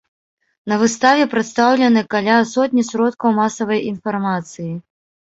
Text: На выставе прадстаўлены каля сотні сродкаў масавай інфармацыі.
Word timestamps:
На 0.71 0.75
выставе 0.83 1.25
прадстаўлены 1.33 2.01
каля 2.13 2.37
сотні 2.51 2.85
сродкаў 2.87 3.35
масавай 3.41 3.83
інфармацыі. 3.91 4.73